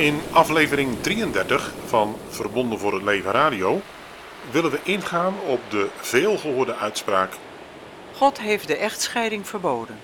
In 0.00 0.20
aflevering 0.32 1.00
33 1.00 1.72
van 1.86 2.16
Verbonden 2.28 2.78
voor 2.78 2.94
het 2.94 3.02
Leven 3.02 3.32
Radio 3.32 3.80
willen 4.50 4.70
we 4.70 4.78
ingaan 4.82 5.34
op 5.40 5.60
de 5.70 5.88
veelgehoorde 5.96 6.74
uitspraak. 6.74 7.32
God 8.14 8.40
heeft 8.40 8.66
de 8.66 8.76
echtscheiding 8.76 9.48
verboden. 9.48 9.98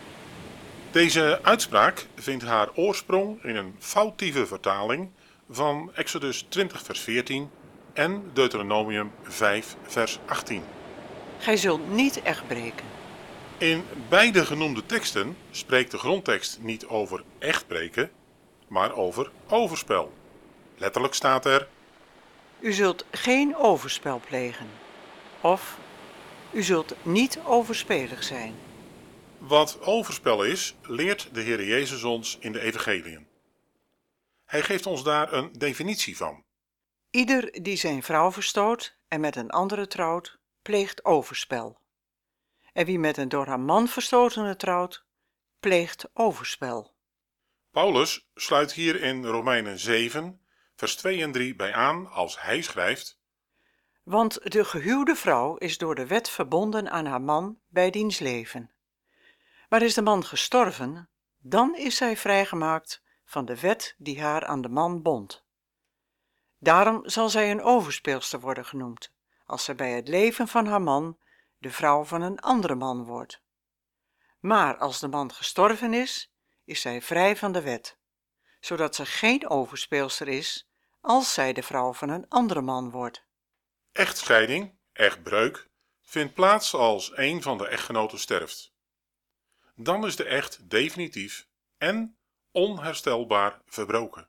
Deze 0.90 1.38
uitspraak 1.42 2.06
vindt 2.14 2.45
haar 2.45 2.68
oorsprong 2.74 3.45
in 3.45 3.56
een 3.56 3.74
foutieve 3.78 4.46
vertaling 4.46 5.09
van 5.51 5.90
Exodus 5.95 6.46
20 6.48 6.82
vers 6.82 7.01
14 7.01 7.51
en 7.93 8.30
Deuteronomium 8.32 9.10
5 9.23 9.76
vers 9.82 10.18
18. 10.26 10.62
Gij 11.38 11.56
zult 11.56 11.90
niet 11.90 12.23
echt 12.23 12.46
breken. 12.46 12.87
In 13.59 13.84
beide 14.09 14.46
genoemde 14.46 14.87
teksten 14.87 15.37
spreekt 15.51 15.90
de 15.90 15.99
grondtekst 15.99 16.59
niet 16.60 16.87
over 16.87 17.23
echtbreken, 17.38 18.10
maar 18.68 18.95
over 18.95 19.30
overspel. 19.48 20.12
Letterlijk 20.76 21.14
staat 21.14 21.45
er: 21.45 21.68
U 22.59 22.72
zult 22.72 23.04
geen 23.10 23.56
overspel 23.56 24.20
plegen. 24.28 24.68
Of 25.40 25.78
u 26.52 26.62
zult 26.62 26.94
niet 27.02 27.38
overspelig 27.44 28.22
zijn. 28.22 28.54
Wat 29.38 29.80
overspel 29.80 30.44
is, 30.44 30.76
leert 30.82 31.28
de 31.34 31.40
Heer 31.40 31.64
Jezus 31.64 32.02
ons 32.02 32.37
in 32.40 32.52
de 32.52 32.60
Evangeliën. 32.60 33.26
Hij 34.44 34.62
geeft 34.62 34.87
ons 34.87 35.02
daar 35.02 35.32
een 35.32 35.52
definitie 35.52 36.16
van. 36.16 36.44
Ieder 37.10 37.62
die 37.62 37.76
zijn 37.76 38.02
vrouw 38.02 38.32
verstoot 38.32 38.98
en 39.09 39.20
met 39.20 39.37
een 39.37 39.50
andere 39.50 39.87
trouwt, 39.87 40.38
pleegt 40.62 41.04
overspel. 41.04 41.80
En 42.72 42.87
wie 42.87 42.98
met 42.98 43.16
een 43.16 43.28
door 43.28 43.46
haar 43.46 43.60
man 43.60 43.88
verstotene 43.88 44.56
trouwt, 44.56 45.04
pleegt 45.60 46.09
overspel. 46.12 46.96
Paulus 47.77 48.29
sluit 48.35 48.73
hier 48.73 49.02
in 49.02 49.24
Romeinen 49.24 49.79
7, 49.79 50.41
vers 50.77 50.96
2 50.96 51.23
en 51.23 51.32
3 51.32 51.57
bij 51.57 51.74
aan 51.74 52.10
als 52.10 52.41
hij 52.41 52.63
schrijft: 52.63 53.21
Want 54.02 54.52
de 54.52 54.65
gehuwde 54.65 55.15
vrouw 55.15 55.57
is 55.57 55.79
door 55.79 55.95
de 55.95 56.07
wet 56.07 56.29
verbonden 56.29 56.91
aan 56.91 57.07
haar 57.07 57.21
man 57.21 57.59
bij 57.68 57.91
diens 57.91 58.18
leven. 58.18 58.71
Maar 59.68 59.83
is 59.83 59.95
de 59.95 60.02
man 60.02 60.24
gestorven, 60.24 61.09
dan 61.38 61.74
is 61.74 61.96
zij 61.96 62.16
vrijgemaakt 62.16 63.02
van 63.24 63.45
de 63.45 63.60
wet 63.60 63.95
die 63.99 64.21
haar 64.21 64.47
aan 64.47 64.62
de 64.62 64.69
man 64.69 65.03
bond. 65.03 65.44
Daarom 66.59 67.09
zal 67.09 67.28
zij 67.28 67.50
een 67.50 67.62
overspeelster 67.62 68.41
worden 68.41 68.65
genoemd, 68.65 69.12
als 69.44 69.65
zij 69.65 69.75
bij 69.75 69.91
het 69.91 70.09
leven 70.09 70.49
van 70.49 70.67
haar 70.67 70.83
man 70.83 71.19
de 71.59 71.71
vrouw 71.71 72.05
van 72.05 72.23
een 72.23 72.41
andere 72.41 72.75
man 72.75 73.05
wordt. 73.05 73.43
Maar 74.41 74.77
als 74.77 75.00
de 75.00 75.09
man 75.09 75.33
gestorven 75.33 75.95
is, 75.95 76.36
is 76.66 76.81
zij 76.81 77.03
vrij 77.03 77.37
van 77.37 77.53
de 77.53 77.62
wet, 77.62 77.99
zodat 78.60 78.94
ze 78.94 79.06
geen 79.06 79.49
overspeelster 79.49 80.28
is 80.28 80.69
als 81.00 81.34
zij 81.34 81.53
de 81.53 81.62
vrouw 81.62 81.93
van 81.93 82.09
een 82.09 82.28
andere 82.28 82.60
man 82.60 82.91
wordt. 82.91 83.25
Echtscheiding, 83.93 84.78
echtbreuk, 84.93 85.69
vindt 86.03 86.34
plaats 86.34 86.75
als 86.75 87.16
een 87.16 87.43
van 87.43 87.59
de 87.59 87.69
echtgenoten 87.69 88.19
sterft. 88.19 88.75
Dan 89.75 90.06
is 90.06 90.16
de 90.16 90.25
echt 90.25 90.71
definitief 90.71 91.49
en 91.78 92.19
onherstelbaar 92.50 93.62
verbroken. 93.66 94.28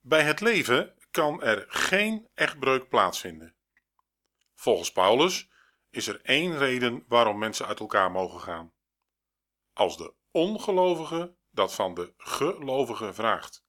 Bij 0.00 0.22
het 0.22 0.40
leven 0.40 0.94
kan 1.10 1.42
er 1.42 1.64
geen 1.68 2.28
echtbreuk 2.34 2.88
plaatsvinden. 2.88 3.54
Volgens 4.54 4.92
Paulus 4.92 5.48
is 5.90 6.06
er 6.06 6.20
één 6.22 6.58
reden 6.58 7.04
waarom 7.08 7.38
mensen 7.38 7.66
uit 7.66 7.80
elkaar 7.80 8.10
mogen 8.10 8.40
gaan. 8.40 8.72
Als 9.72 9.96
de 9.96 10.14
ongelovige 10.32 11.34
dat 11.50 11.74
van 11.74 11.94
de 11.94 12.12
gelovige 12.16 13.14
vraagt. 13.14 13.64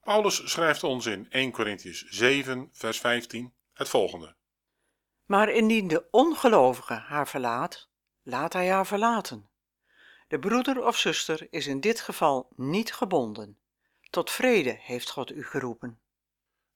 Paulus 0.00 0.50
schrijft 0.50 0.82
ons 0.82 1.06
in 1.06 1.30
1 1.30 1.50
Corinthians 1.52 2.04
7, 2.08 2.68
vers 2.72 2.98
15 2.98 3.54
het 3.72 3.88
volgende. 3.88 4.36
Maar 5.24 5.48
indien 5.48 5.88
de 5.88 6.08
ongelovige 6.10 6.94
haar 6.94 7.28
verlaat, 7.28 7.90
laat 8.22 8.52
hij 8.52 8.70
haar 8.70 8.86
verlaten. 8.86 9.50
De 10.28 10.38
broeder 10.38 10.86
of 10.86 10.96
zuster 10.96 11.46
is 11.50 11.66
in 11.66 11.80
dit 11.80 12.00
geval 12.00 12.48
niet 12.56 12.92
gebonden. 12.92 13.58
Tot 14.10 14.30
vrede 14.30 14.76
heeft 14.80 15.10
God 15.10 15.30
u 15.30 15.44
geroepen. 15.44 16.00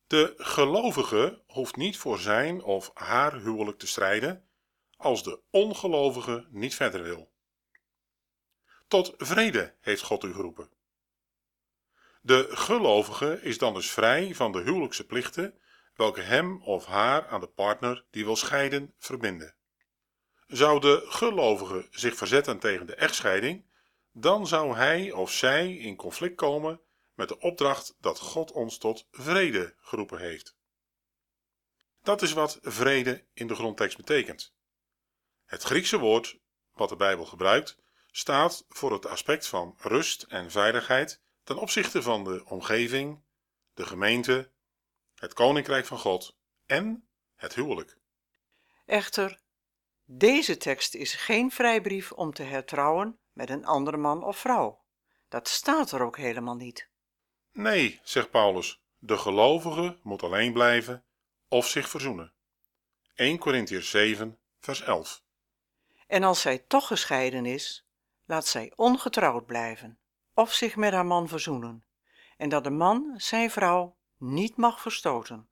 De 0.06 0.34
gelovige 0.36 1.42
hoeft 1.46 1.76
niet 1.76 1.98
voor 1.98 2.18
zijn 2.18 2.62
of 2.62 2.90
haar 2.94 3.40
huwelijk 3.40 3.78
te 3.78 3.86
strijden 3.86 4.48
als 4.96 5.22
de 5.22 5.40
ongelovige 5.50 6.46
niet 6.50 6.74
verder 6.74 7.02
wil. 7.02 7.32
Tot 8.88 9.14
vrede 9.16 9.74
heeft 9.80 10.02
God 10.02 10.24
u 10.24 10.32
geroepen. 10.32 10.70
De 12.20 12.48
gelovige 12.50 13.42
is 13.42 13.58
dan 13.58 13.74
dus 13.74 13.90
vrij 13.90 14.34
van 14.34 14.52
de 14.52 14.60
huwelijkse 14.60 15.06
plichten 15.06 15.58
welke 15.94 16.20
hem 16.20 16.62
of 16.62 16.84
haar 16.84 17.26
aan 17.26 17.40
de 17.40 17.46
partner 17.46 18.04
die 18.10 18.24
wil 18.24 18.36
scheiden 18.36 18.94
verbinden. 18.98 19.54
Zou 20.46 20.80
de 20.80 21.04
gelovige 21.08 21.88
zich 21.90 22.16
verzetten 22.16 22.58
tegen 22.58 22.86
de 22.86 22.94
echtscheiding, 22.94 23.64
dan 24.12 24.46
zou 24.46 24.74
hij 24.74 25.12
of 25.12 25.32
zij 25.32 25.76
in 25.76 25.96
conflict 25.96 26.36
komen 26.36 26.80
met 27.14 27.28
de 27.28 27.38
opdracht 27.38 27.96
dat 28.00 28.18
God 28.18 28.52
ons 28.52 28.78
tot 28.78 29.06
vrede 29.10 29.74
geroepen 29.78 30.18
heeft. 30.18 30.56
Dat 32.02 32.22
is 32.22 32.32
wat 32.32 32.58
vrede 32.62 33.24
in 33.34 33.46
de 33.46 33.54
grondtekst 33.54 33.96
betekent. 33.96 34.54
Het 35.44 35.62
Griekse 35.62 35.98
woord 35.98 36.38
wat 36.72 36.88
de 36.88 36.96
Bijbel 36.96 37.24
gebruikt 37.24 37.78
staat 38.16 38.64
voor 38.68 38.92
het 38.92 39.06
aspect 39.06 39.46
van 39.46 39.74
rust 39.78 40.22
en 40.22 40.50
veiligheid 40.50 41.20
ten 41.42 41.58
opzichte 41.58 42.02
van 42.02 42.24
de 42.24 42.44
omgeving, 42.48 43.22
de 43.74 43.86
gemeente, 43.86 44.50
het 45.14 45.32
koninkrijk 45.32 45.86
van 45.86 45.98
God 45.98 46.36
en 46.66 47.08
het 47.34 47.54
huwelijk. 47.54 47.98
Echter, 48.86 49.40
deze 50.04 50.56
tekst 50.56 50.94
is 50.94 51.14
geen 51.14 51.50
vrijbrief 51.50 52.12
om 52.12 52.32
te 52.32 52.42
hertrouwen 52.42 53.18
met 53.32 53.50
een 53.50 53.66
andere 53.66 53.96
man 53.96 54.24
of 54.24 54.38
vrouw. 54.38 54.84
Dat 55.28 55.48
staat 55.48 55.92
er 55.92 56.02
ook 56.02 56.16
helemaal 56.16 56.56
niet. 56.56 56.88
Nee, 57.52 58.00
zegt 58.02 58.30
Paulus, 58.30 58.82
de 58.98 59.18
gelovige 59.18 59.98
moet 60.02 60.22
alleen 60.22 60.52
blijven 60.52 61.04
of 61.48 61.68
zich 61.68 61.88
verzoenen. 61.88 62.32
1 63.14 63.38
Corinthians 63.38 63.90
7, 63.90 64.38
vers 64.60 64.80
11. 64.80 65.22
En 66.06 66.22
als 66.22 66.40
zij 66.40 66.58
toch 66.58 66.86
gescheiden 66.86 67.46
is, 67.46 67.84
laat 68.24 68.46
zij 68.46 68.72
ongetrouwd 68.76 69.46
blijven 69.46 69.98
of 70.34 70.52
zich 70.52 70.76
met 70.76 70.92
haar 70.92 71.06
man 71.06 71.28
verzoenen, 71.28 71.84
en 72.36 72.48
dat 72.48 72.64
de 72.64 72.70
man 72.70 73.14
zijn 73.16 73.50
vrouw 73.50 73.96
niet 74.18 74.56
mag 74.56 74.80
verstoten. 74.80 75.48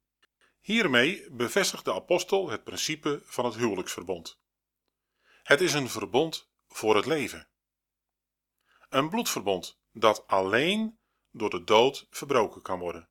Hiermee 0.61 1.31
bevestigt 1.31 1.85
de 1.85 1.95
apostel 1.95 2.51
het 2.51 2.65
principe 2.65 3.23
van 3.25 3.45
het 3.45 3.55
huwelijksverbond. 3.55 4.41
Het 5.43 5.61
is 5.61 5.73
een 5.73 5.89
verbond 5.89 6.51
voor 6.69 6.97
het 6.97 7.07
leven. 7.07 7.49
Een 8.89 9.09
bloedverbond 9.09 9.81
dat 9.93 10.27
alleen 10.27 10.99
door 11.31 11.51
de 11.51 11.65
dood 11.65 12.07
verbroken 12.11 12.63
kan 12.63 12.79
worden. 12.79 13.09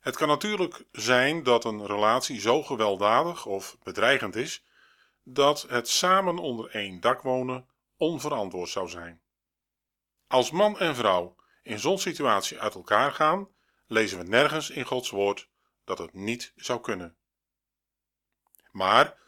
Het 0.00 0.16
kan 0.16 0.28
natuurlijk 0.28 0.84
zijn 0.92 1.42
dat 1.42 1.64
een 1.64 1.86
relatie 1.86 2.40
zo 2.40 2.62
gewelddadig 2.62 3.46
of 3.46 3.76
bedreigend 3.82 4.36
is 4.36 4.64
dat 5.22 5.62
het 5.62 5.88
samen 5.88 6.38
onder 6.38 6.70
één 6.70 7.00
dak 7.00 7.22
wonen 7.22 7.68
onverantwoord 7.98 8.68
zou 8.68 8.88
zijn. 8.88 9.22
Als 10.26 10.50
man 10.50 10.78
en 10.78 10.94
vrouw 10.94 11.36
in 11.62 11.78
zo'n 11.78 11.98
situatie 11.98 12.60
uit 12.60 12.74
elkaar 12.74 13.12
gaan, 13.12 13.48
lezen 13.86 14.18
we 14.18 14.24
nergens 14.24 14.70
in 14.70 14.84
Gods 14.84 15.10
woord 15.10 15.48
dat 15.84 15.98
het 15.98 16.12
niet 16.12 16.52
zou 16.56 16.80
kunnen. 16.80 17.16
Maar 18.70 19.18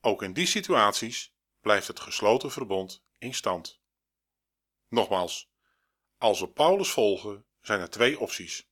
ook 0.00 0.22
in 0.22 0.32
die 0.32 0.46
situaties 0.46 1.34
blijft 1.60 1.86
het 1.86 2.00
gesloten 2.00 2.50
verbond 2.50 3.04
in 3.18 3.34
stand. 3.34 3.80
Nogmaals, 4.88 5.50
als 6.18 6.40
we 6.40 6.48
Paulus 6.48 6.90
volgen, 6.90 7.46
zijn 7.60 7.80
er 7.80 7.90
twee 7.90 8.20
opties: 8.20 8.70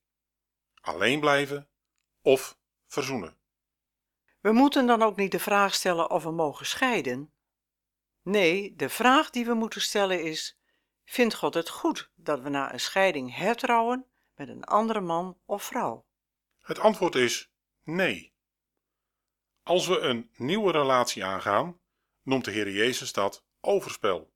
alleen 0.81 1.21
blijven 1.21 1.69
of 2.23 2.59
verzoenen. 2.87 3.39
We 4.41 4.53
moeten 4.53 4.87
dan 4.87 5.03
ook 5.03 5.17
niet 5.17 5.33
de 5.33 5.39
vraag 5.39 5.75
stellen 5.75 6.11
of 6.11 6.23
we 6.23 6.31
mogen 6.31 6.67
scheiden. 6.67 7.33
Nee, 8.27 8.75
de 8.77 8.89
vraag 8.89 9.31
die 9.31 9.45
we 9.45 9.55
moeten 9.55 9.81
stellen 9.81 10.23
is: 10.23 10.59
vindt 11.05 11.35
God 11.35 11.55
het 11.55 11.69
goed 11.69 12.11
dat 12.15 12.41
we 12.41 12.49
na 12.49 12.73
een 12.73 12.81
scheiding 12.81 13.35
hertrouwen 13.35 14.07
met 14.35 14.49
een 14.49 14.65
andere 14.65 15.01
man 15.01 15.39
of 15.45 15.63
vrouw? 15.63 16.07
Het 16.61 16.79
antwoord 16.79 17.15
is 17.15 17.51
nee. 17.83 18.35
Als 19.63 19.87
we 19.87 19.99
een 19.99 20.31
nieuwe 20.37 20.73
relatie 20.73 21.25
aangaan, 21.25 21.81
noemt 22.23 22.45
de 22.45 22.51
Heer 22.51 22.71
Jezus 22.71 23.13
dat 23.13 23.45
overspel. 23.61 24.33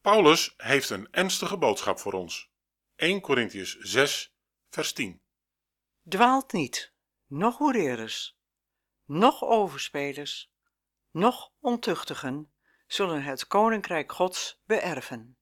Paulus 0.00 0.54
heeft 0.56 0.90
een 0.90 1.08
ernstige 1.10 1.56
boodschap 1.56 1.98
voor 1.98 2.12
ons. 2.12 2.50
1 2.94 3.20
Corinthians 3.20 3.78
6, 3.78 4.34
vers 4.70 4.92
10. 4.92 5.22
Dwaalt 6.08 6.52
niet, 6.52 6.92
noch 7.26 7.58
hoererers, 7.58 8.38
noch 9.04 9.42
overspelers, 9.42 10.52
noch 11.10 11.52
ontuchtigen 11.60 12.51
zullen 12.92 13.22
het 13.22 13.46
koninkrijk 13.46 14.12
Gods 14.12 14.60
beërven. 14.66 15.36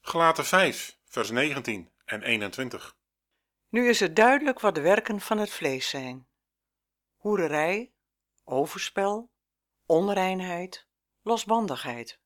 Gelaten 0.00 0.44
5, 0.44 0.98
vers 1.04 1.30
19 1.30 1.92
en 2.04 2.22
21. 2.22 2.96
Nu 3.68 3.88
is 3.88 4.00
het 4.00 4.16
duidelijk 4.16 4.60
wat 4.60 4.74
de 4.74 4.80
werken 4.80 5.20
van 5.20 5.38
het 5.38 5.50
vlees 5.50 5.88
zijn: 5.88 6.28
hoererij, 7.16 7.92
overspel, 8.44 9.30
onreinheid, 9.86 10.86
losbandigheid. 11.22 12.20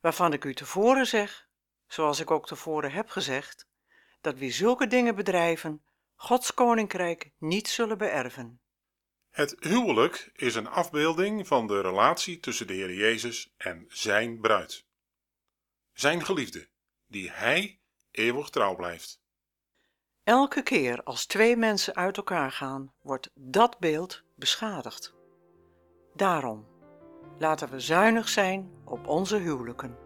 Waarvan 0.00 0.32
ik 0.32 0.44
u 0.44 0.54
tevoren 0.54 1.06
zeg, 1.06 1.48
zoals 1.86 2.20
ik 2.20 2.30
ook 2.30 2.46
tevoren 2.46 2.92
heb 2.92 3.08
gezegd, 3.08 3.68
dat 4.20 4.38
wie 4.38 4.52
zulke 4.52 4.86
dingen 4.86 5.14
bedrijven, 5.14 5.84
Gods 6.14 6.54
koninkrijk 6.54 7.32
niet 7.38 7.68
zullen 7.68 7.98
beërven. 7.98 8.63
Het 9.34 9.56
huwelijk 9.58 10.30
is 10.34 10.54
een 10.54 10.68
afbeelding 10.68 11.46
van 11.46 11.66
de 11.66 11.80
relatie 11.80 12.40
tussen 12.40 12.66
de 12.66 12.72
Heer 12.72 12.94
Jezus 12.94 13.52
en 13.56 13.84
zijn 13.88 14.40
bruid. 14.40 14.84
Zijn 15.92 16.24
geliefde, 16.24 16.68
die 17.06 17.30
hij 17.30 17.80
eeuwig 18.10 18.48
trouw 18.48 18.74
blijft. 18.74 19.20
Elke 20.24 20.62
keer 20.62 21.02
als 21.02 21.26
twee 21.26 21.56
mensen 21.56 21.94
uit 21.94 22.16
elkaar 22.16 22.52
gaan, 22.52 22.92
wordt 23.02 23.30
dat 23.34 23.78
beeld 23.78 24.22
beschadigd. 24.36 25.14
Daarom, 26.14 26.66
laten 27.38 27.70
we 27.70 27.80
zuinig 27.80 28.28
zijn 28.28 28.70
op 28.84 29.06
onze 29.06 29.36
huwelijken. 29.36 29.98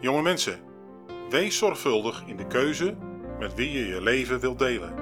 Jonge 0.00 0.22
mensen, 0.22 0.60
wees 1.28 1.58
zorgvuldig 1.58 2.26
in 2.26 2.36
de 2.36 2.46
keuze 2.46 2.96
met 3.38 3.54
wie 3.54 3.70
je 3.70 3.86
je 3.86 4.02
leven 4.02 4.40
wilt 4.40 4.58
delen. 4.58 5.01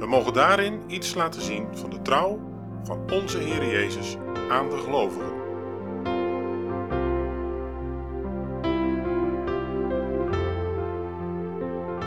We 0.00 0.06
mogen 0.06 0.32
daarin 0.32 0.82
iets 0.86 1.14
laten 1.14 1.42
zien 1.42 1.66
van 1.72 1.90
de 1.90 2.02
trouw 2.02 2.40
van 2.84 3.10
onze 3.12 3.38
Heer 3.38 3.66
Jezus 3.66 4.16
aan 4.50 4.70
de 4.70 4.76
gelovigen. 4.76 5.38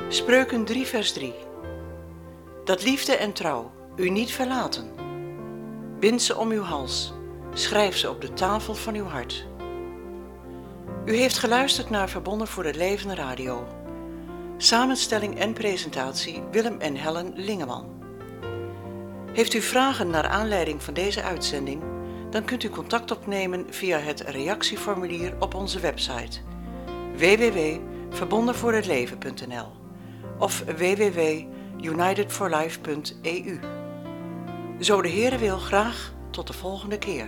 Spreuken 0.09 0.65
3, 0.65 0.85
vers 0.85 1.13
3. 1.13 1.33
Dat 2.63 2.83
liefde 2.83 3.15
en 3.15 3.33
trouw 3.33 3.71
u 3.95 4.09
niet 4.09 4.31
verlaten. 4.31 4.91
Bind 5.99 6.21
ze 6.21 6.37
om 6.37 6.51
uw 6.51 6.63
hals, 6.63 7.13
schrijf 7.53 7.97
ze 7.97 8.09
op 8.09 8.21
de 8.21 8.33
tafel 8.33 8.75
van 8.75 8.95
uw 8.95 9.05
hart. 9.05 9.47
U 11.05 11.15
heeft 11.15 11.37
geluisterd 11.37 11.89
naar 11.89 12.09
Verbonden 12.09 12.47
voor 12.47 12.65
het 12.65 12.75
Leven 12.75 13.15
Radio. 13.15 13.82
Samenstelling 14.63 15.39
en 15.39 15.53
presentatie 15.53 16.43
Willem 16.51 16.79
en 16.79 16.95
Helen 16.95 17.33
Lingeman. 17.35 17.85
Heeft 19.33 19.53
u 19.53 19.61
vragen 19.61 20.09
naar 20.09 20.27
aanleiding 20.27 20.83
van 20.83 20.93
deze 20.93 21.23
uitzending? 21.23 21.83
Dan 22.29 22.45
kunt 22.45 22.63
u 22.63 22.69
contact 22.69 23.11
opnemen 23.11 23.65
via 23.69 23.97
het 23.97 24.21
reactieformulier 24.21 25.35
op 25.39 25.53
onze 25.53 25.79
website 25.79 26.39
www.verbondenvoorhetleven.nl 27.15 29.71
of 30.39 30.59
www.unitedforlife.eu. 30.59 33.59
Zo 34.79 35.01
de 35.01 35.09
Heere 35.09 35.37
wil 35.37 35.57
graag 35.57 36.13
tot 36.29 36.47
de 36.47 36.53
volgende 36.53 36.97
keer. 36.97 37.27